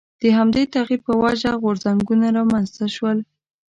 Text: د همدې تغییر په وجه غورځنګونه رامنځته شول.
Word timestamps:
د 0.21 0.23
همدې 0.37 0.63
تغییر 0.75 1.01
په 1.07 1.13
وجه 1.23 1.51
غورځنګونه 1.63 2.25
رامنځته 2.37 2.85
شول. 2.95 3.17